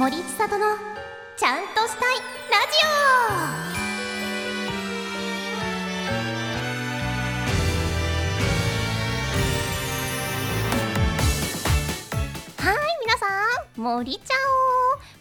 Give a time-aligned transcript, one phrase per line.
[0.00, 0.64] 森千里の
[1.36, 2.16] ちゃんとしたい
[2.50, 3.42] ラジオ
[12.62, 13.26] はい皆さ
[13.76, 13.82] ん。
[13.82, 14.34] 森ちゃ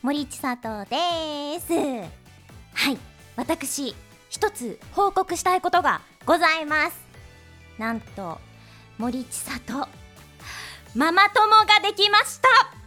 [0.02, 1.74] お森千里です
[2.74, 2.98] はい
[3.36, 3.94] 私
[4.30, 6.98] 一つ報告したいことがございます
[7.78, 8.38] なんと
[8.98, 9.90] 森千里
[10.96, 12.79] ママ友ができました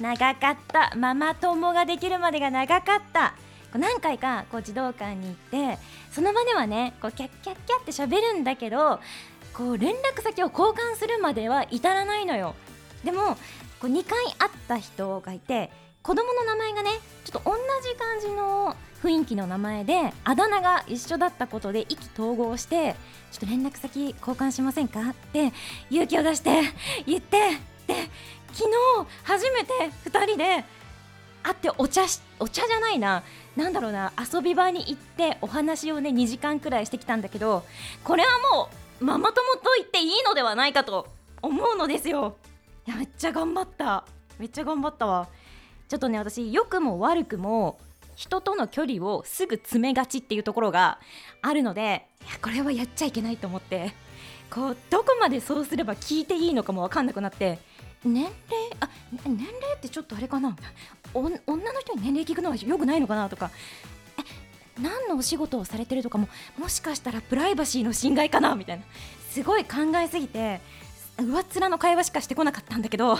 [0.00, 0.92] 長かった。
[0.96, 3.34] ママ友ができるまでが長かった。
[3.72, 5.78] こう何回かこう児童館に行って
[6.12, 9.00] その場ではねこうキャッキャッキャって喋るんだけど
[9.52, 12.54] こう連絡先を交換するまでは至らないのよ。
[13.04, 13.36] でも
[13.80, 15.70] こう2回会った人がいて
[16.02, 16.90] 子供の名前がね
[17.24, 22.94] ちょっと同じ感じの雰囲気の名前であだ名が一緒だったことで意気投合して
[23.32, 25.00] ちょっと連絡先交換しませんか？
[25.10, 25.52] って
[25.90, 26.62] 勇気を出して
[27.06, 27.50] 言って
[27.86, 27.94] で
[28.56, 29.72] 昨日初めて
[30.06, 30.64] 2人で
[31.42, 33.22] 会ってお茶しお茶じゃないな。
[33.54, 34.14] なんだろうな。
[34.18, 37.64] 遊び場に行ってお話をね2時間くらいしてきたんだけど
[38.02, 41.06] これはもうママ友と言っていいのではないかと
[41.42, 42.36] 思うのですよ。
[42.86, 44.06] いやめっちゃ頑張った。
[44.38, 45.28] めっちゃ頑張ったわ。
[45.88, 47.78] ちょっとね私良くも悪くも
[48.14, 50.98] 人との距離をすぐ詰めがちっていうところが
[51.42, 53.92] あるのでいやこれはやっちゃいけないと思って
[54.50, 57.58] こうどこまでそうすれば聞いていいのかも分かんなくなって
[58.06, 58.32] 年齢？
[58.80, 58.88] あ
[59.24, 60.56] 年齢ってちょっとあれかな。
[61.14, 63.50] 女の人に年齢聞くのはよくないのかなとか。
[64.18, 68.84] え何のお仕事をされてるとかももしかしたらプライバシーの侵害かなみたいな。
[69.30, 70.60] すごい考えすぎて
[71.18, 73.18] 上っ面の会話しかしてこなかったんだけど。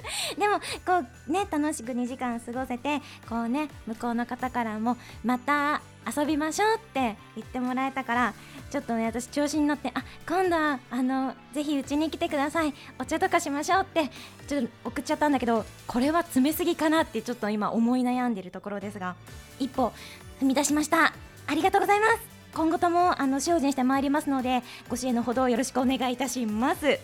[0.38, 5.82] でもこうね楽しく2時間過ごせてこうね向こうの方からもまた
[6.16, 8.34] 遊びましょうって言ってもらえたから
[8.70, 12.72] ちょっとね私調子に乗ってあ今度はあのぜひうちに来てください。
[12.98, 14.10] お茶とかしましょうって
[14.46, 19.16] ちょっと送っちゃったんだけどこれは詰めすぎかなってちょっと今思い悩んでるところですが
[19.58, 19.92] 一歩
[20.40, 21.12] 踏み出しました。
[21.46, 22.20] ありがとうございます。
[22.54, 26.86] 今後ともあの精進してまいりますのでご支援のほどよろしくお願いいたします。
[26.86, 26.98] はい。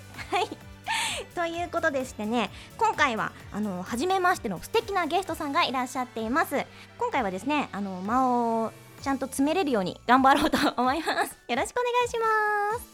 [1.34, 6.64] ということでしてね今回はあの初めましての素敵なゲストさんがいらっしゃっています。
[6.98, 8.72] 今回はですねあの間を
[9.02, 11.38] ちゃんと詰めれるように頑張ろうと思います。
[11.48, 12.86] よろしくお願いします。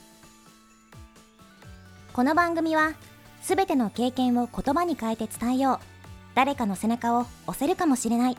[2.12, 2.92] この番組は
[3.40, 5.78] すべての経験を言葉に変えて伝えよう。
[6.34, 8.36] 誰かの背中を押せるかもしれない。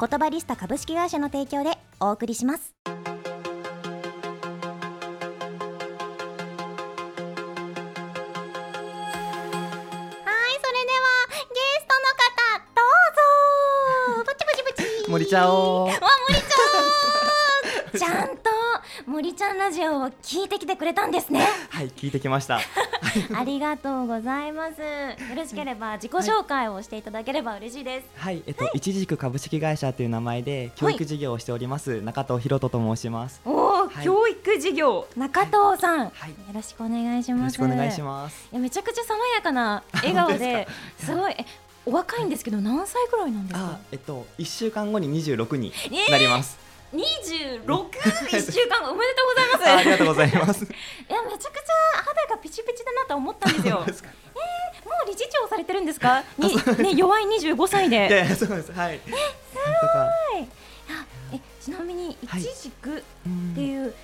[0.00, 2.74] 言葉リスタ株式会社の提供でお送りします。
[2.84, 2.96] はい
[10.60, 12.26] それではゲストの方
[12.74, 12.82] ど
[14.16, 14.24] うぞ。
[14.26, 15.10] ブチブチブチ。
[15.10, 15.88] 森ちゃお
[18.02, 18.50] ちゃんと
[19.06, 21.46] 森ちゃんラジオを聞いてきてくれたんですね。
[21.70, 22.58] はい聞いてきました。
[23.32, 24.80] ありがとうございます。
[24.80, 28.08] よろしければ自己紹介をしていただければ嬉しいです。
[28.16, 28.42] はい。
[28.44, 33.40] えっと一軸株式会社という名前で教育事業をしております、中藤博人と申します。
[33.44, 34.04] おお、はい。
[34.04, 35.06] 教育事業。
[35.16, 36.30] 中藤さん、はい。
[36.30, 38.48] よろしくお願いしよろますしくお願いします。
[38.50, 40.68] いやめちゃくちゃ爽やかな 笑顔でで
[40.98, 41.34] すすごい。
[41.38, 41.46] え
[41.86, 46.56] お若いんですけど何歳ぐらいなんですあかえっと一週間後に26にえーなります、
[46.92, 47.86] 二十六
[48.28, 49.70] 一週間おめでとうございます。
[49.70, 50.64] あありがとうございます。
[50.64, 50.66] い
[51.12, 53.76] やめちゃくちゃ肌がピチピチだなと思ったんですよ。
[53.80, 56.22] もそうですかう理事長されてるんですか？
[56.38, 57.96] にね弱い25歳で。
[57.96, 58.72] いやいやそうです。
[58.72, 59.00] はい。
[59.06, 60.46] すごい。
[61.34, 63.86] えちなみにはい一軸っうんてい。
[63.86, 63.94] う、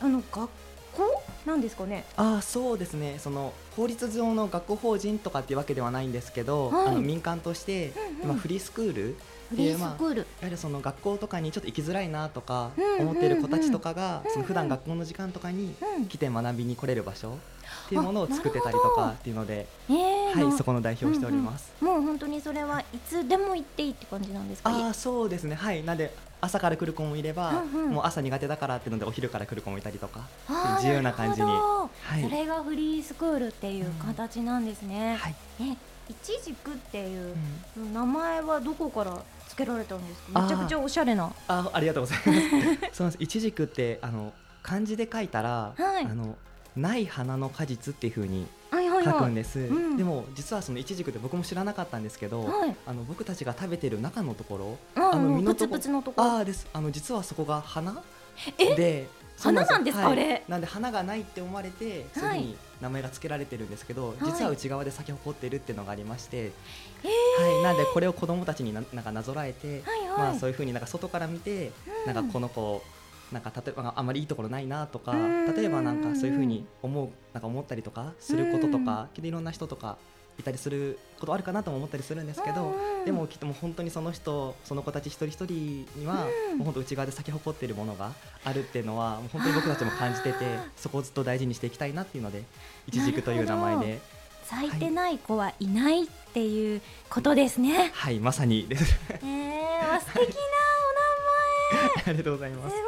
[0.00, 0.48] あの学
[0.96, 2.04] 校なんですかね？
[2.16, 3.18] あそうですね。
[3.22, 6.86] その法律上の学校法人とかっていうわけではないんですけど、はい。
[6.88, 8.22] あの民間として、うんうん。
[8.22, 9.16] 今フリースクール
[9.50, 10.26] フリースクール。
[10.40, 16.06] やはりその学校とかにちょっと行きづらいなとかうん思っている子たちとかが、うんうんその普段学校の時間とかにうん。
[16.06, 21.72] 来て学びに来れる場所っていうものを作ってたりとかっていうので、えーはい、なそこの代表をしております。
[21.80, 24.70] もう本当にそれはいつでも行っていいって感じなんですか？
[24.70, 25.54] ああそうですね。
[25.54, 25.82] はい。
[25.82, 27.90] なんで朝から来る子もいれば、うんうん。
[27.90, 30.28] もう朝苦手だからっていうのでお昼から来る子もいたりとか
[30.76, 31.50] 自由な感じに。
[31.50, 31.88] は
[32.18, 32.22] い。
[32.22, 35.16] それがフリースクールっていう形なんですね。
[35.16, 35.34] はい、
[36.08, 37.36] え、一軸っていう
[37.76, 37.92] う、ん。
[37.92, 39.16] 名前はどこから
[39.48, 40.42] 付けられたんですか？
[40.42, 41.32] めちゃくちゃおしゃれな。
[41.48, 42.30] あありがとうございます。
[42.96, 43.16] そうなんです。
[43.18, 44.32] 一軸ってあの
[44.62, 46.04] 漢字で書いたら、はい。
[46.04, 46.36] あの
[46.76, 49.04] ない花の果実っていう風にはいはいはい。
[49.06, 49.96] 書くんです、うん。
[49.96, 52.76] でも実はその一軸って僕も知らなかったんですけど、はい。
[52.86, 56.28] あの僕たちが食べてる中のところああののとこプツのところ。
[56.30, 56.66] ああです。
[56.72, 58.00] あの実はそこが花
[58.58, 58.74] え？
[58.76, 59.08] で
[59.40, 60.04] 花なんですか？
[60.04, 60.12] はい。
[60.12, 60.44] あれ。
[60.46, 62.28] なんで花がないって思われてそうい。
[62.28, 66.52] うふうに名前が付けられてるんですけど、実は内側で咲き誇ってるっていうのがありまして、
[67.38, 69.82] はい、なんでこれを子供たちにななんかなぞらえて。
[70.18, 71.70] まあそういうふうになんか外から見て、
[72.06, 72.12] うん。
[72.12, 72.82] なんかこの子
[73.32, 75.54] なんか例えばあまりいいところないなとかうん。
[75.54, 79.96] 例えばなんかそういうふうに思うなんか思ったりとかすることとか、でいろんな人とか
[80.38, 86.58] いたりすることあるかなとも思ったりするんですけど、うんでもきっともう本当にその人その子たち一人一人には、うん。
[86.58, 88.12] もう本当内側で咲き誇っているものが
[88.44, 90.44] あるっていうのはもう本当に僕たちも感じてて
[90.76, 92.42] そこをずっと大事にしていきたいなっていうので
[92.86, 94.18] いちじくという名前で。
[94.44, 96.80] 咲いてない子はいないっていう
[97.10, 97.90] ことですね。
[97.92, 98.18] はい。
[98.18, 98.98] まさにです。
[99.22, 100.42] えー、わ素敵な
[102.06, 102.64] ありがとうございお名前。
[102.64, 102.76] ます。
[102.76, 102.82] す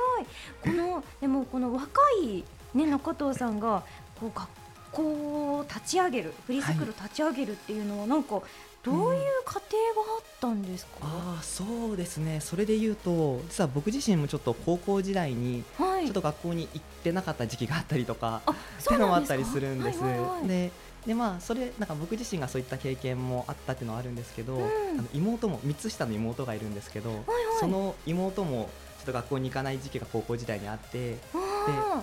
[0.65, 0.77] ごい。
[0.77, 2.45] このでもこの若い
[2.75, 3.83] ね中藤さんが
[4.19, 4.49] こう学
[4.93, 8.41] 校を立ち上げるフリースクールを立ち上げるっていうのはなんか
[8.83, 10.93] どういう過程があったんですか？
[11.03, 16.05] ああそうですねそれで言うと実は僕自身もちょっと高校時代にはい。
[16.05, 18.55] ちょっと学校に行ってなかった時期があったりとかあ、っ
[18.87, 19.17] ていうのも。
[19.17, 20.01] あったりするんです。
[20.01, 20.71] はいはいはいで
[21.07, 24.65] でまあそれなんか僕自身がそういった経験もあったっていうのはあるんですけど、うん
[24.99, 27.21] あの妹も3つ下の妹がいるんですけど、はい
[27.59, 31.39] その妹もちょっと学校に行かない時期が高校時代にあってであ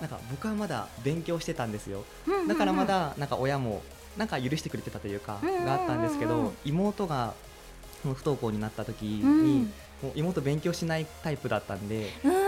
[0.00, 2.04] なんか僕はまだ勉強してたんですよ。
[2.46, 3.82] だからまだなんか親も
[4.16, 7.34] なんか許してくれてたというかがあったんですけど妹が
[8.02, 9.26] その不登校になった時に、う
[9.64, 9.72] ん。
[10.00, 12.30] もう妹勉強しないタイプだったんで、うん。
[12.30, 12.38] も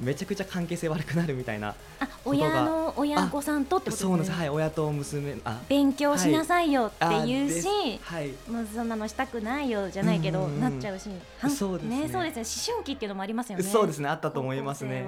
[0.00, 1.74] うめちゃくちゃ関係性悪くなるみたいな
[2.24, 4.08] 親の親御さんとってことですね。
[4.08, 4.32] そうなんです。
[4.32, 7.68] はい親と娘あ勉強しなさいよって言うし、
[8.00, 8.28] はい。
[8.50, 11.10] もうそんなのしたくないよじゃないけど、なっちゃうし、
[11.54, 13.64] そうですねそうですね思春期っていうのもありますよね。
[13.64, 13.98] そうです。
[13.98, 14.62] ねあったと思い。
[14.62, 15.06] ますね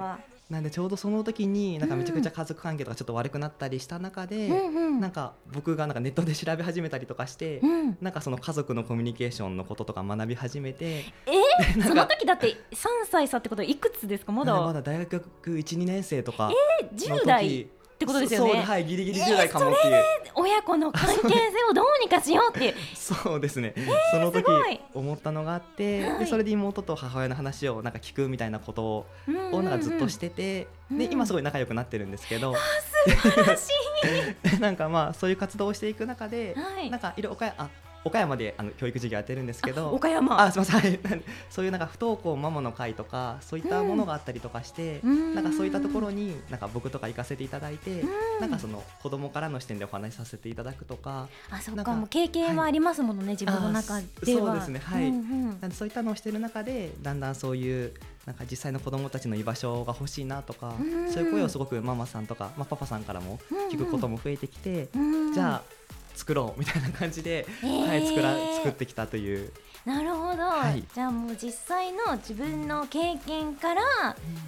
[0.51, 4.99] なんでちょうどその時になんかめちゃくちゃ家族関係とかちょっと悪くなったりした中で、うんうん。
[4.99, 11.31] なんか僕がなんかネットで調べ始めたりとかして、うん、なんかその家族のコミュニケーションのこととか学び始めてえ？
[11.79, 14.33] ー、その時だって三歳差ってことはいくつですか？
[14.33, 14.59] まだ。
[14.59, 16.51] まだ大学12年生とか
[16.81, 17.67] えの時10代
[18.01, 18.51] ってことですよね。
[18.53, 20.03] そ うはいギリギリ10代かもっていう、
[20.35, 22.75] 親子の関係性をどうにかしようっていう。
[22.95, 23.75] そうですね、
[24.11, 24.45] その時
[24.93, 26.19] 思ったのがあって、はい。
[26.19, 28.83] でそれで妹と母親の話をなんか聞くみたいなこと
[29.51, 32.55] をなんかずっとしてて、でうん今すごい仲良くなってるんですけど、
[33.21, 33.69] 素晴らし
[34.57, 34.59] い。
[34.59, 36.89] なんかまあそういう活動をしていく中で、はい。
[36.89, 37.69] なんかいろいろあ
[38.03, 40.41] 岡山であの教育授業やってるんですけあど岡山。
[40.41, 40.99] あすみません。
[41.49, 45.35] そういうなんか不登校ママの会とかそういったものがあったりとかして、うん。
[45.35, 48.09] なんかそういったところになんか僕とか行かせていただいて、うん。
[48.41, 51.83] なんかその子供からの視点でお話しさせていただくとかあそっか。
[51.83, 54.47] かもう経験はありますものね、自分の中では。
[54.47, 54.81] そうですね。
[54.83, 55.07] はい。
[55.07, 55.71] うんうん。
[55.71, 57.93] そういったのをしてる中でだんだんそういう
[58.25, 61.11] なんか実際の子供たちの居場所が欲しいなとか、うん。
[61.11, 63.39] そういう声をすごくママさんとか、まあ、パパさんからも
[63.71, 65.33] 聞くことも増えてきて、うん。
[65.33, 65.80] じゃあ
[66.15, 67.87] 作ろうみたいな感じで、えー。
[67.87, 69.51] はい、作ら作ってきたという、
[69.85, 70.83] なるほど、はい。
[70.93, 73.81] じゃあもう実際の自分の経験から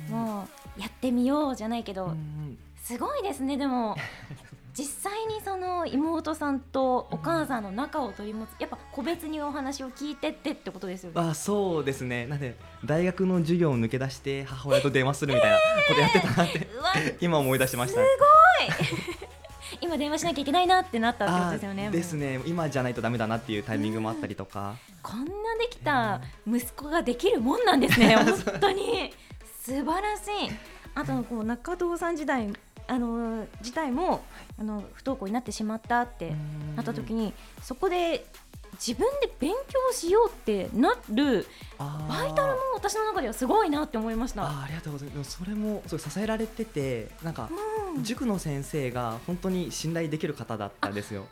[0.10, 3.96] もうやってみようじゃないけど、うんすごいですねでも。
[4.76, 11.22] 実際にその妹さんとお母さんの仲を取り持つやっぱ個別にお話を聞いてってってことですよね。
[11.22, 12.26] あそうですね。
[12.26, 15.58] なんで大学の授業を抜け出して母親と電話するみたいな
[15.88, 18.02] ことやってたなって、 うわ 今思い出しました
[19.84, 21.88] 今電話しなきゃいけないなってなったってことですよね。
[21.88, 22.40] あですね。
[22.46, 28.16] 今じゃないとダメだなっていうタイミングもあったりとか、 こんなできた息子ができるもんなんですね。
[28.16, 29.14] 本当に。
[29.62, 30.52] 素晴らしい。
[30.96, 32.54] あとこう中藤さん時代
[32.88, 34.24] あの自体も
[34.58, 36.34] あの不登校になってしまったって
[36.76, 38.26] なった時にそこで
[38.74, 41.46] 自分で勉強しようってなる
[41.80, 44.44] バイタルも私の中ではすごいなって思いました。
[44.44, 47.50] ありがとうございますそれもすごい支えられててなんか
[47.96, 51.26] うん塾の先生が本当に信頼できる方だったんですよ。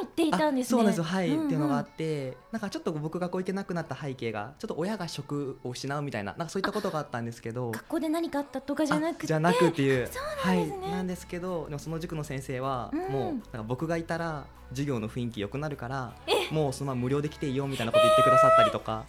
[0.00, 0.76] 行っていたんですね。
[0.76, 0.98] あそうなんです。
[0.98, 1.44] よはい、んん。
[1.44, 7.70] っていうのがあってなんかちょっと僕がこう行けなくなった背景がちょっと親が職を失うみたいななんかそういったことがあったんですけど。
[7.70, 9.24] 学校で何かあったとかじゃなくて。
[9.24, 9.82] あじゃなくって。
[9.82, 10.82] いうそうなんですね。
[10.82, 13.12] はい、なんですけどでもその塾の先生は、うん。
[13.12, 16.12] もうなんか僕がいたら授業の雰囲気良くなるから
[16.50, 19.04] もうそのまま無料で来ていいよみたいなこと言ってくださったりとか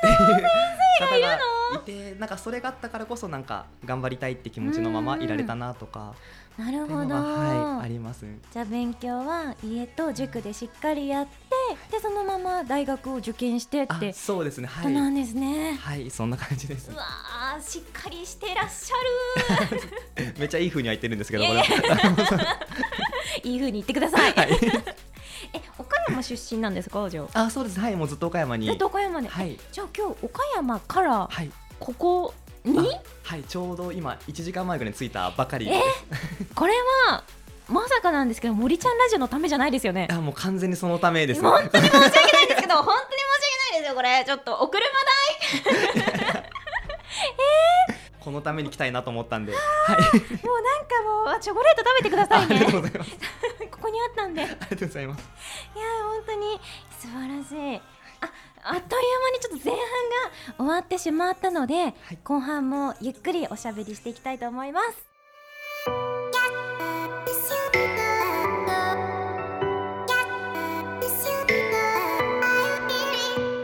[0.00, 0.42] っていう
[1.06, 1.38] 方が
[1.76, 6.14] いてなんかそれがあったからこそなんか頑張りたいって気持ちのままいられたなとか。
[6.58, 7.14] なるほど。
[7.14, 8.26] はい、あります。
[8.52, 11.30] じゃあ勉強は家と塾でしっかりやって
[11.96, 15.78] でそのまま大学を受験してっあてそうですねはことないんですね。
[15.80, 16.90] はいそんな感じです。
[16.90, 18.96] うわーしっかりしてらっしゃ
[20.24, 20.34] る。
[20.38, 21.50] めっちゃいい風には言ってるんですけど いい
[23.58, 24.32] 風に言ってください。
[24.32, 24.48] はい
[25.52, 27.42] え岡山出身なんですかじゃあ？
[27.44, 27.80] あそうです。
[27.80, 28.66] はいもうずっと岡山に。
[28.66, 29.58] ずっと岡山で、はい。
[29.72, 31.50] じゃあ今日岡山からはい。
[31.78, 32.78] ここに？
[32.78, 35.72] あはいちょうど今1時間前ぐらいに着いたばかりで。
[35.72, 35.80] え
[36.54, 36.74] これ
[37.08, 37.24] は
[37.68, 40.08] まさかなんですけど森ちゃんラジオのためじゃないですよね？
[40.10, 41.40] あもう完全にそのためです。
[41.42, 43.10] 本当に申し訳ないんですけど 本当に申し
[43.72, 44.24] 訳ないですよこれ。
[44.26, 44.80] ちょっとお車
[48.20, 49.60] このために来たいなと思ったんで、はい、
[49.96, 53.10] 代もうなんかもうチョコレート食べてくださいありがとうねございます。
[53.12, 53.26] ここ
[53.90, 54.42] にあったんで。
[54.42, 55.28] ありがとうございます。
[55.74, 56.60] いや本当に
[56.98, 57.82] 素晴らしい。
[58.22, 58.30] あ
[58.62, 65.10] あっという間にちょっと前半が終わってしまったので、はい、後半もゆっくりおしゃべりしていきたいと思います。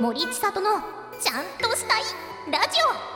[0.01, 0.81] 森千里の
[1.21, 2.03] ちゃんとしたい
[2.51, 2.81] ラジ
[3.13, 3.16] オ。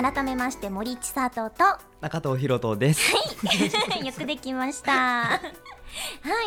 [0.00, 1.64] 改めまして森千里と
[2.00, 3.12] 中藤博人です。
[4.04, 4.92] よくできました。
[4.92, 5.40] は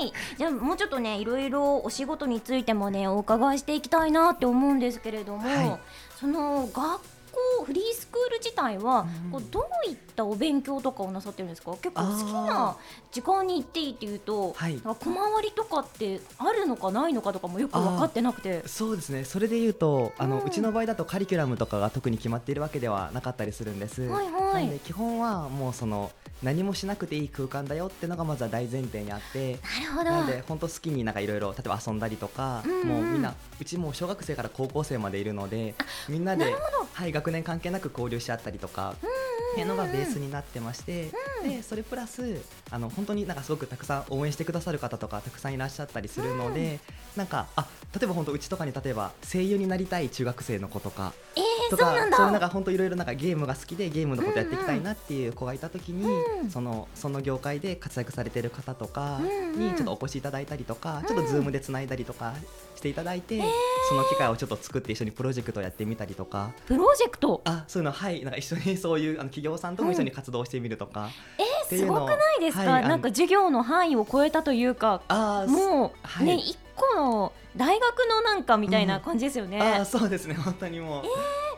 [0.01, 0.13] い。
[0.37, 5.79] じゃあもうちょっとねいろいろお仕事についてもねお伺いしていきたいなって思うんですけれども、はい。
[6.17, 9.31] その学校フリースクール自体は、うん。
[9.31, 11.71] こうどういったお勉強とかをなさってるんですか？
[11.81, 12.77] 結構好きあな
[13.11, 14.79] 時間に行っていいっていうと、はい。
[14.83, 18.67] 小回りとかってあるのかないのかとかもよく分かってなくて。
[18.67, 19.23] そうですね。
[19.23, 24.01] それで言うと、あの、ううんちの場合だとカリキュラムとかが特に決まっているわけではなかったりするんです。
[24.03, 24.65] はいはい。
[24.65, 26.11] なんで基本はもうその
[26.43, 29.59] 何もしなくていい空間だよってのがまずは大前提にあって。
[29.95, 30.31] なるほど。
[30.31, 32.87] で本当好きになんかいろいろ例えば遊んだりとか、うんうん。
[32.87, 35.75] もうみんなうちもう小学生から高校生までいるので
[36.09, 36.53] みんなで
[36.93, 41.11] はい学年関係なく交流し合ったりとかっていうのがベースになってまして、
[41.43, 46.79] でそれプラスあの本当になんかすごくたくさん応援してくださる方とかたくさんいらっしゃったりするので、
[47.15, 52.17] なんかあ例えば本当うちとかに例えば声優になりたい中学生の子とかえー、とかそうなんだ。
[52.17, 56.09] いうなんか本当いろいろなんかゲームが好きでゲームのことやっていきたいなっていう子がいた時に、
[56.41, 56.49] うん。
[56.49, 62.33] そのその業界で活躍されてる方とかうんうんにちょっとお越しいただいたりとか、ちょっとズームでつないだりとか
[62.75, 63.43] していただいて、えー
[63.89, 66.51] その機会をちょっと作って一緒にプロジェクトをやってみたりとか。
[66.65, 67.41] プロジェクト？
[67.43, 75.01] あそういうのはいなんか一緒にそういうあの企業さんとも一緒に活動してみるとか、うのをすごくないですか、はいなんか授業の範囲を超えたというか
[75.47, 76.25] もう、はい。
[76.25, 81.03] ね一個の大学のなんかみたいな感じですよね、あーそうですね本当にもう、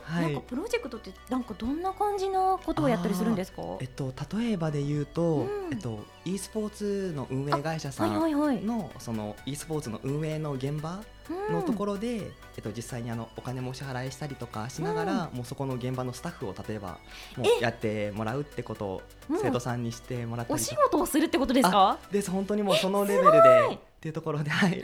[0.04, 0.24] はい。
[0.24, 3.62] なんかプロジェクトってなんかどんな感じなことをやったりするんですか？
[3.80, 5.48] えっと例えばで言うと、うん。
[5.72, 8.60] えっと e スポーツの運営会社さはいはいんはい。
[8.60, 11.02] のその e スポーツの運営の現場
[11.50, 16.98] のところで、えっと実際にあのお金もお支払いしたりとかしながら、もうそこの現場のスタッフを例えば
[17.36, 19.34] もうえやってもらうってことをう。
[19.34, 21.98] ん生徒さんにしてもらったおりとか、仕事をするってことですか？
[22.12, 22.30] です。
[22.30, 23.38] 本当にもうそのレベルで
[23.74, 24.82] っていうところではい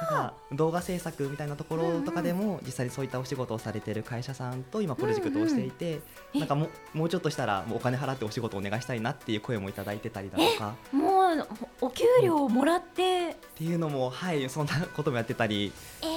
[0.00, 10.74] なんか動画制作みたいなところとかでも実際にそういったお仕事をされてる会社さんと今プロジェクトをしていて、うんなんかもうもうちょっとしたらもうお金払ってお仕事をお願いしたいなっていう声もいただいてたりだとか。
[10.92, 11.48] もう
[11.80, 15.72] お給料をもらって、っていうのもはいそんなこともやってたり
[16.02, 16.15] えー、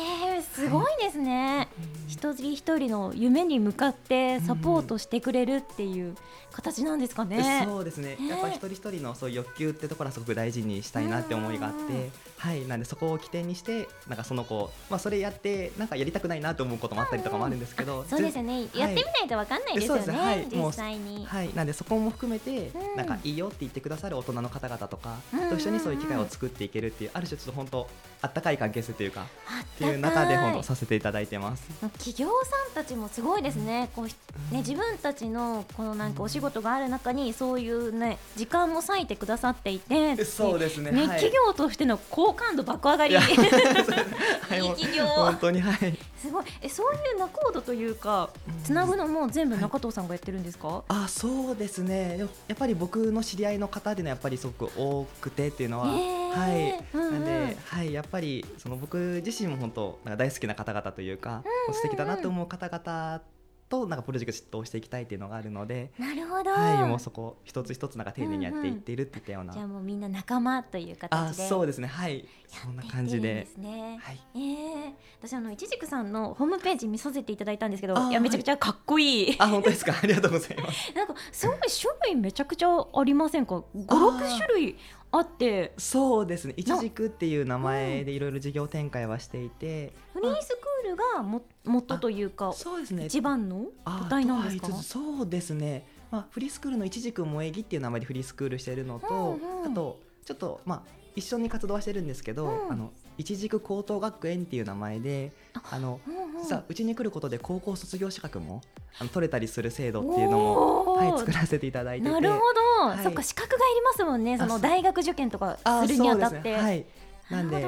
[0.54, 1.68] すごいですね、
[2.08, 6.16] 一人一人の夢に向かってサポートしてくれるっていう
[6.52, 7.64] 形なんですかね。
[7.66, 8.28] そうですね、ね。
[8.28, 11.88] やっぱ一人一人のそういう欲求ってところはすごく大事にしたいなって思いがあっうん。
[11.88, 20.48] て、はい、なんでそこを起点にしてなんかその子、まあ、それやってなんかやりたくないなと思うこともあったりとかもあるんですけど、そうですよね、やってみないとわかんないですよね、はい。
[20.52, 21.26] 実際に。
[21.26, 22.98] はい、なんでそこも含めて、うん。
[22.98, 25.16] なんかいいよって言ってくださる大人の方々とか
[25.50, 27.88] と一緒にそういう機会を作っていけるっていうある種ちょっと本当
[28.22, 31.64] あったかい関係性というかあっっていう中で本当させていただいてます。
[32.00, 34.16] 企業さんたちもすごいですね、こうひ
[34.52, 40.92] ね自分たちのこのなんかお仕事がある中にそういうね時間も割いてくださっていて、そうですね。
[40.92, 41.08] ね、はい。
[41.22, 43.12] 企業としての好感度爆上がり。
[43.12, 43.36] いや い。
[43.36, 45.06] 企業。
[45.06, 45.98] 本当にはい。
[46.22, 46.46] すごい。
[46.62, 48.30] えそういう仲人というか
[48.66, 52.18] つなぐのも全部中藤さんがやってるんですか、あそうですね。
[52.18, 56.30] やっぱり僕の知り合いの方でのやっぱりすごく多くてっていうのは、へー。
[56.30, 57.14] はい、うんうん。
[57.14, 63.22] なんで、はい、やっぱりその僕自身も本当なんか大好きな方々というか、素敵だなと思う方々
[63.70, 71.48] となんかプロジェクトをしていきたいっていうのがあるので、なるほど、はい、もうそこ一つ一つなんか丁寧にやっていっているっていったような、じゃあもうみんな仲間というあ形で。
[71.48, 71.88] そうですね。
[71.88, 72.28] はい。
[72.48, 73.36] そんな感じで。
[73.36, 74.00] ですね。
[74.02, 78.12] はいえー、私あのいちじくさんのホームページ見させていただいたんですけどい。
[78.12, 79.94] やめちゃくちゃかっこいい、あ本当ですか？
[80.02, 80.92] ありがとうございます。
[80.96, 83.58] なんかすごい種類めちゃくちゃありませんか？
[83.58, 84.78] あ56ー種類
[85.12, 85.74] あって。
[85.78, 86.54] そうですね。
[86.56, 93.06] いちじくっていう名前でいろいろ事業展開はしていて、フリースクールがも元というかそうですね。
[93.06, 94.68] 一番のあ母体なんですか？
[94.78, 99.72] そうですね、まあ、フリースクールのいちじく萌え木っていう名前でフリースクールしてるのと、うんうん。
[99.72, 102.72] あとちょっとまあ一緒に活動はしてるんですけど、うん。
[102.72, 105.34] あのいちじく高等学園っていう名前で
[105.70, 106.46] あのうんうん。
[106.46, 108.62] さあうちに来ることで高校卒業資格も
[108.98, 112.12] あの取れたりする制度っていうのも、はい、作らせていただいてて。
[112.12, 112.40] なるほ
[112.80, 113.04] ど、はい。
[113.04, 114.38] そっか資格がいりますもんね。
[114.38, 116.54] その大学受験とかあするにあたって、ね。
[116.56, 116.86] はい。
[117.30, 117.68] なんで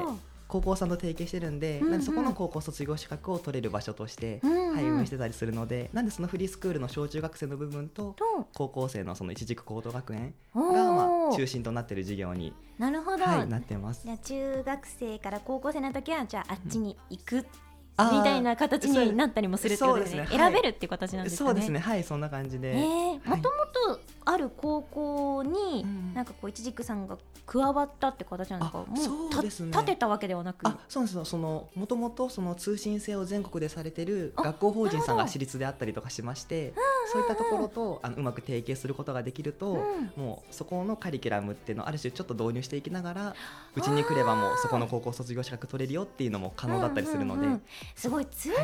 [0.51, 1.91] 高校さんと提携してるんで、うんうん。
[1.91, 4.75] なんでそこの高校卒業資格を取れる場所として、うんうん。
[4.75, 8.47] はい、運営してたりするのでなんでそのフリースクールの小中学生の部分とと。
[8.53, 14.05] 高校生のその一軸高等学園がまあ中心となっている事業に、なるほど、はい、なってます。
[14.23, 17.70] 中学生から高校生の時はじゃああっちに行くあー
[18.11, 20.37] みたいな形になったりもするってことですねねはい。
[20.37, 21.49] 選べるっていう形なんですかね。
[21.49, 23.41] そうですねはいそんな感じで、えー、もはい。
[23.41, 26.13] ともとある高校に、うん。
[26.13, 28.85] なんかこう一軸さんが加わったって形なんですか？
[28.87, 28.95] あも
[29.29, 29.71] たそうですね。
[29.71, 30.67] 立てたわけではなく。
[30.67, 31.25] あそうですよ。
[31.25, 36.73] そのもともとその通信制を全国でされてるあ学校法人さんが私立であったりとかしまして
[37.11, 43.35] そういったところとあのうまく提携することができると、うんもうそこのカリキュラムっていうのをある種ちょっと導入していきながら
[43.75, 47.61] うちに来ればもうそこの高校卒業資格取れるよっていうのも可能だったりするので、うんうんうん
[47.95, 48.55] すごい通信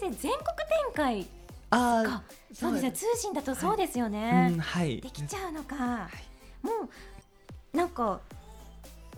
[0.00, 1.26] 制全国展開
[1.70, 2.22] あか、
[2.54, 2.82] そうです。
[2.84, 5.00] ね通信だとそうですよあ、ね、うん、はい。
[5.00, 6.08] できちゃうのか、
[6.62, 6.88] も
[7.72, 8.20] うなんか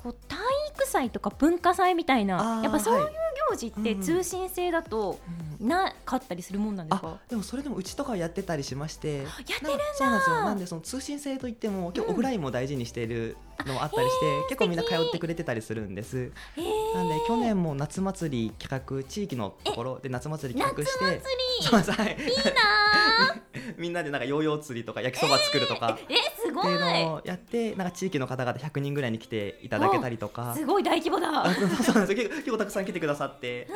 [0.03, 0.39] こう体
[0.75, 3.11] 育祭とか文化祭みたいなやっぱそういう
[3.49, 5.19] はい行事ってうん通信制だと
[5.61, 9.19] うんなかったりするもんなんですあか、でもそれでもうちとかはやってたりしまして。
[9.19, 9.77] やってるんだ。
[9.77, 10.35] なそうなんですよ。
[10.45, 13.37] なんでその通信制といっても今日オフラインも大事にしている
[13.67, 16.31] のもあったりして、結構みんな通ってくれてたりするんです。
[16.57, 21.05] えーなんで去年も夏祭り企画地域のところで夏祭り企画して。
[21.05, 21.65] 夏祭り？
[21.65, 22.17] そうですはい。
[22.21, 23.43] いいな
[23.77, 30.55] みんなでなんかヨーヨー釣りとか焼きそば作るとか、ーえすごっていいうのをやってなんか地域の方々100人ぐらいに来ていただけたりとか。
[30.55, 31.47] すごい大規模だ。
[31.47, 33.69] あそうそうなんですよ結構たくさん来てくださって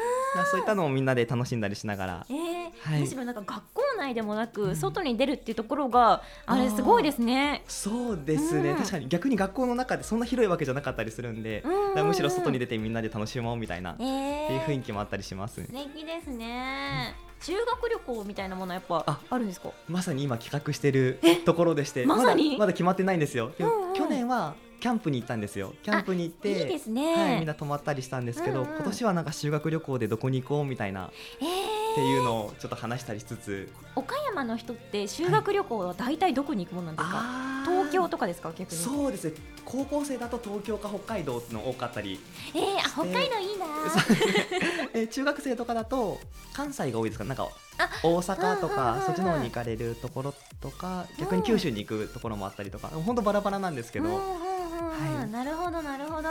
[0.51, 2.27] そういったのをみんなで楽しんだりしながら。
[2.29, 3.01] えーはい。
[3.01, 4.77] むしろなんか学校内でもなく、ん。
[4.77, 7.63] 外に出るっていうところがあれすごいですね。
[7.69, 8.77] そうですね、うん。
[8.77, 11.93] 確かに逆に学校の中でそんな広いわけじゃなかったりするんで、うん。
[11.95, 15.59] うんむしろ外に出てみんなで楽しもうみたいな、えー、っていう雰囲気もあったりします。
[15.59, 17.15] ね素敵ですね。
[17.43, 19.71] 修学旅行みたいなものはやっぱああるんですか？
[19.89, 22.53] まさに今企画してるところでしてまさに？
[22.53, 23.95] だまだ決まってないんですよ、うんうん。
[23.95, 25.75] 去年はキャンプに行ったんですよ。
[25.83, 27.15] キャンプに行っていいですね。
[27.15, 28.77] はい、みんな泊まったりしたんですけど、うんうん。
[28.77, 37.13] 今年はなんか修学旅行でどこに行こうみたいなっえー、ていうのをちょっと話したりしつつ、岡山の人って修学旅行は大体どこに行くもんなんですか？
[37.15, 37.71] あー。
[37.71, 38.53] 東京とかですか？
[38.57, 38.77] 逆に。
[38.77, 39.35] そうですね。
[39.65, 42.19] 高校生だと東京か北海道の多かったり
[42.53, 43.52] えー、あ北海道いい
[43.89, 44.91] な。
[44.93, 46.21] で中学生とかだと
[46.53, 47.25] 関西が多いですか？
[47.25, 47.49] なんか
[47.79, 52.89] あ大阪とかそっちの方に行かれるところとか逆に九州に行くところもあったりとか。
[52.89, 55.31] 本当バラバラなんですけど、はい。
[55.31, 56.29] なるほどなるほど。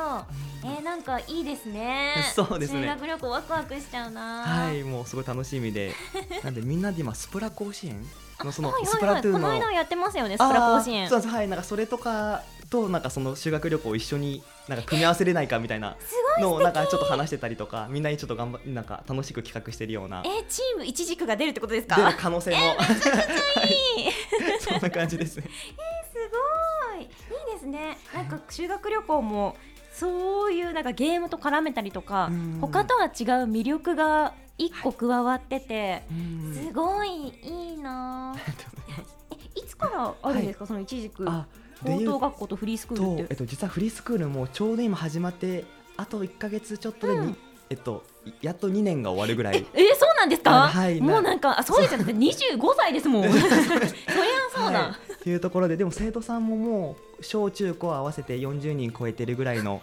[0.64, 2.16] えー、なんかいいですね。
[2.36, 2.82] そうですね。
[2.82, 4.44] 修学旅行ワクワクしちゃうな。
[4.44, 5.94] はいもうすごい楽しみで。
[6.44, 8.06] なんでみんなで今スプラ甲子園
[8.44, 11.10] のそのはいスプラトゥーンのの間やってますよね、スプラ甲子園。
[11.10, 11.34] そうです。
[11.34, 11.48] はい。
[11.48, 15.96] なんかそれとかとなんかその修学旅行を一緒になんか組み合わせれないかみたいな
[16.40, 20.24] のをなんかちょっと話してたりとかみんなにちょっと頑張なんか楽しく企画してるような。
[20.26, 21.96] えー、チーム一軸が出るってことですか？
[21.96, 22.78] 出るす可能性も、 はい。
[24.62, 25.38] そんな感じです。
[25.42, 25.46] ね
[26.32, 27.10] ごい、いい
[27.54, 27.98] ですね。
[28.14, 29.56] なんか修学旅行も。
[29.94, 33.12] そういうなんかゲームと絡めたりとかうん、他とは違う
[33.44, 36.54] 魅力が一個加わってて、うん。
[36.56, 38.34] すごいいいな。
[39.32, 41.30] え、いつからあるんですか、その一軸。
[41.30, 43.24] あで高等学校とフリースクールっ、て。
[43.24, 45.66] とえっと、実はフリースクールもちょうど今始まって
[45.98, 47.38] あと1か月ちょっとでに、うん
[47.70, 48.04] えっと、
[48.42, 50.66] やっと2年が終わるぐらいえー、そうなんですか？
[50.66, 52.14] あはいもうなんか、あ、そうですよね。
[52.14, 53.24] 二十五歳ですもん。
[53.32, 53.48] そりゃ
[54.54, 54.80] そうだ。
[54.80, 59.80] はいっていうところででも生徒さんももう小中高合わせて40人超えてるぐらいの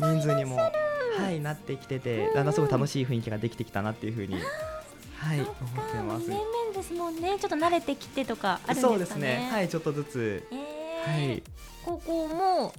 [0.00, 4.34] 人数にも、はい、なってきててだんだんすごい楽しい雰囲気ができてきたなっていうふうに、
[5.16, 6.38] はい、思ってます年。
[6.38, 7.38] 々ですもんね。
[7.38, 8.90] ちょっと慣れてきてとかあるんですかね。
[8.90, 10.56] そうですね、はい、ちょっとずつ、え
[11.00, 11.42] はーい、
[11.84, 12.72] 高校も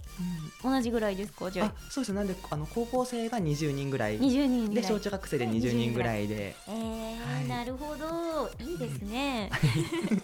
[0.63, 1.49] 同じぐらいですか？
[1.49, 2.10] じゃそうです。
[2.10, 4.19] ねなんであの高校生が20人ぐらい。
[4.19, 4.81] 20人ぐらい。
[4.84, 6.55] で小中学生で20人ぐらいで。
[6.67, 7.47] えーはい。
[7.47, 8.49] なるほど。
[8.63, 9.49] いいですね。
[9.62, 10.21] 先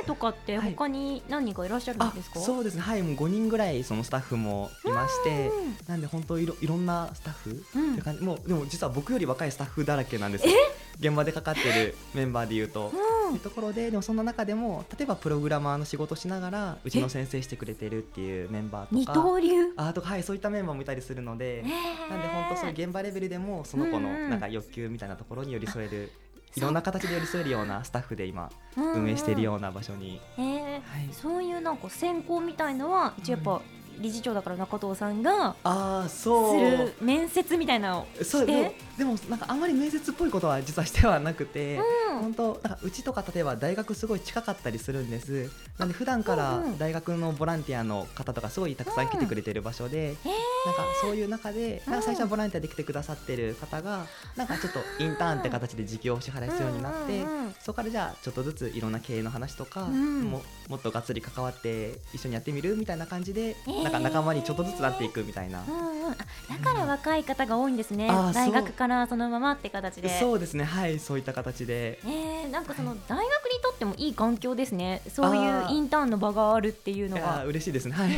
[0.00, 2.82] 生とかってはい他に何人かいらっしゃるんあですか、そうですね。
[2.82, 3.02] はい。
[3.02, 5.48] もう5人ぐらいそのスタッフもいまして。
[5.48, 5.76] うん。
[5.88, 8.22] なんで本当いろいろんなスタッフうんって感じ。
[8.22, 10.52] もうでも実は僕より若いスタッフだらけなんですよ
[10.98, 12.92] 現場でかかってるメンバーでいうと。
[12.92, 13.14] うん。
[13.34, 19.18] いうところででもそんな中でも例えばプログラマーの仕事しながらうちの先生してくれてるっていうメンバー二とか。
[19.20, 19.50] 刀流？
[19.76, 21.64] あとかはいそういったメンバーもいたりするので、
[22.10, 24.30] なんで本当そういう現場レベルでもその子のうんうん。
[24.30, 26.12] なんか欲求みたいなところに寄り添える、
[26.54, 29.00] いろんな形で寄り添えるようなスタッフで今うんうん。
[29.04, 30.42] 運営しているような場所に、え。
[30.42, 30.82] ーはい。
[31.12, 33.62] そういうなんか選考みたいのは一応やっぱ
[33.98, 36.60] 理事長だから中藤さんがあそう。
[36.60, 38.52] る面接みたいなのをそうして。
[38.96, 41.78] でもでもなんかあんまり面接っぽいことは実はしてはなくて、
[42.12, 42.18] うん。
[42.20, 45.50] 本当なんかうちとか例えば大学すごい近かったりするんです。
[45.78, 46.78] なんで普段からうんうん。
[46.78, 50.14] 大学のボランティアの方とかすごいたくさん来てくれてる場所で、えー。
[50.14, 57.54] なんかそういう中でなんか最初はボランティアで来てくださってる方がなんかちょっとインターンって形で時給をお支払いするようになって、うんうんうん。
[57.60, 60.22] そこからじゃあちょっとずついろんな経営の話とか、うん。
[60.22, 66.16] ももっとがっつり関わって一緒にやってみるみたいな感じで、えーなんか仲間にちょっとずつなっていくみたいな、うんうん、あ
[66.48, 70.18] だから若い方が多いんですね、あー大学からそのままって形で。
[70.18, 70.64] そうですね。
[70.64, 71.98] はいそういった形で。
[72.04, 77.44] えー、なんかその大学にとってもいい環境ですね、そういうインターンの場があるっていうのが。
[77.44, 77.92] ー嬉しいですね。
[77.92, 78.10] はい。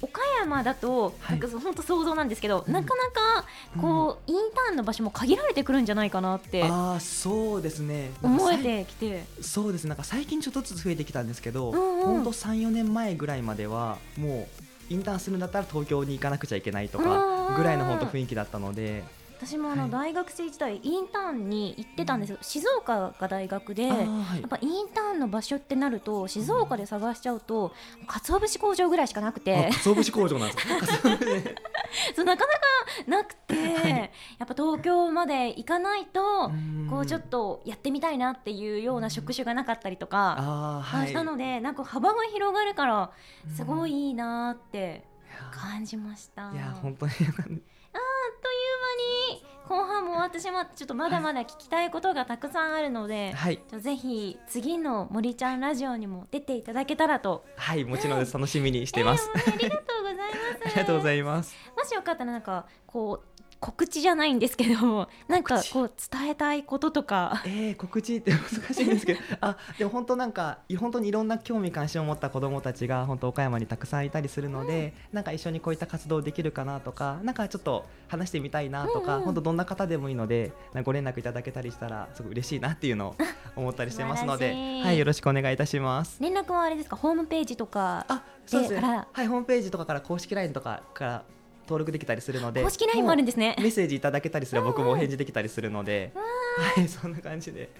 [0.00, 1.38] 岡山だと、はい。
[1.40, 2.72] なんか本当想像なんですけど、うん。
[2.72, 3.46] なかなか
[3.80, 6.64] こう、インターンの場所も限られてくるんじゃないかなって。
[6.64, 8.10] ああそうですね。
[8.22, 9.86] 思えてきて、そうです。
[9.86, 12.04] なんか最近ちょっとずつ増えてきたんですけど、うんうん。
[12.04, 19.04] ほんと34年前ぐらいまではもうインターンするんだったら東京に行かなくちゃいけないとかぐらいの本当雰囲気だったので、
[19.42, 19.90] 私もあのはい。
[19.90, 23.88] 大学生時代、インターンに行ってたんですよ、静岡が大学で。
[23.90, 24.40] はい。
[24.40, 27.72] やっぱインターンの場所ってなると静岡で探しちゃうと
[28.06, 29.68] 鰹節工場ぐらいしかなくて。
[29.68, 30.74] あ鰹節工場なんですか？
[32.14, 32.60] そうなかなか
[33.08, 33.54] なくて、
[34.38, 36.86] やっぱ東京まで行かないとうん。
[36.90, 41.12] こうちょっとやってみたいなっていうような職種がなかったりとか、あーはい。
[41.14, 43.10] なのでなんか幅が広がるから
[43.46, 43.54] うん。
[43.56, 45.04] すごいいいなって
[45.52, 46.42] い感じました。
[46.42, 47.12] やいや本当に
[48.20, 53.62] あっという間に後半も私もちょっとまだまだ聞きたいことがたくさんあるので、はい。
[53.78, 57.44] ぜひ次の森ちゃんラジオにも出ていただけたらと。
[57.56, 58.34] はいもちろんです。
[58.34, 60.58] 楽しみにしてます、えーありがとうございます。
[60.66, 61.56] ありがとうございます。
[61.76, 63.29] もしよかったらなんかこう
[63.60, 67.42] 告知じゃないんですけど、 なんかこう伝えたいこととか。
[67.44, 83.16] えー、告知って 難しいんですけどあでも本当なんか本当にいろんな興味関心を持った子どもたちが本当岡山にたくさんいたりするので、なんか一緒にこういった活動できるかなとかなんかちょっと話してみたいなとか、うんうん本当どんな方でもいいのでご連絡いただけたりしたらすごい嬉しいなっていうのを
[83.54, 86.16] 思ったりしてますのではいよろしくお願いいたします。
[86.20, 88.06] 連絡はあれですか、ホームページとか。
[88.08, 91.22] あそうですねはいホームページとかから公式 LINE とかから
[91.70, 93.66] 登録できたりするので公式 LINE もあるんでですねメ。
[93.66, 96.12] ッセージいただけたりすれば僕もお返事できたりするので、
[96.74, 97.70] はいそんな感じで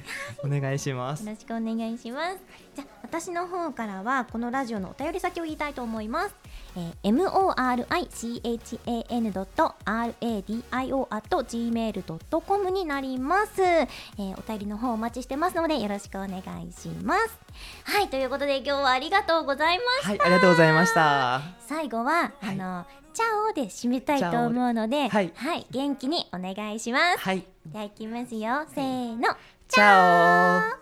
[0.45, 2.39] お願いしますよろしくお願いします。
[2.75, 6.35] じゃあ私の方からはこのラジオのお便り先を言いたいと思います。
[6.77, 12.03] えー、m o r i c h a n ドット r a d i o アット gmail
[12.07, 14.39] ドットコムになります、えー。
[14.39, 17.39] お便りの方お待ちしてますのでよろしくお願いします。
[17.85, 20.07] はいということで今日はありがとうございます。
[20.07, 25.33] はいありがとうございました最後は、はいあのチャオで締めたいと思うので、はい
[25.71, 27.19] 元気にお願いします。
[27.19, 28.67] はいじゃあいきますよ。
[28.75, 29.29] せーの。
[29.69, 30.81] チャオ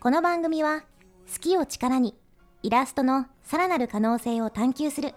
[0.00, 0.82] この番組は
[1.32, 2.14] 好きを力に
[2.62, 5.14] イラストのさらなる可能性を探求する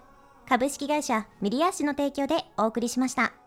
[0.48, 3.39] 株式会社ミリアッシュの提供でお送りしました。